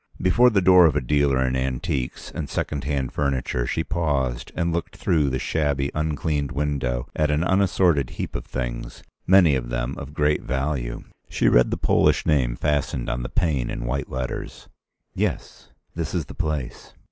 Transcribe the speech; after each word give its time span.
Before 0.19 0.49
the 0.49 0.63
door 0.63 0.87
of 0.87 0.95
a 0.95 0.99
dealer 0.99 1.39
in 1.45 1.55
antiques 1.55 2.31
and 2.31 2.49
second 2.49 2.85
hand 2.85 3.11
furniture 3.11 3.67
she 3.67 3.83
paused 3.83 4.51
and 4.55 4.73
looked 4.73 4.95
through 4.97 5.29
the 5.29 5.37
shabby 5.37 5.91
uncleaned 5.93 6.51
window 6.51 7.07
at 7.15 7.29
an 7.29 7.43
unassorted 7.43 8.09
heap 8.09 8.35
of 8.35 8.43
things, 8.47 9.03
many 9.27 9.53
of 9.53 9.69
them 9.69 9.93
of 9.99 10.15
great 10.15 10.41
value. 10.41 11.03
She 11.29 11.47
read 11.49 11.69
the 11.69 11.77
Polish 11.77 12.25
name 12.25 12.55
fastened 12.55 13.11
on 13.11 13.21
the 13.21 13.29
pane 13.29 13.69
in 13.69 13.85
white 13.85 14.09
letters. 14.09 14.67
"Yes; 15.13 15.69
this 15.93 16.15
is 16.15 16.25
the 16.25 16.33
place." 16.33 16.95